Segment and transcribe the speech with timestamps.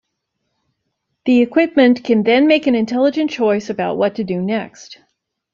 [1.25, 4.97] The equipment can then make an intelligent choice about what to do next.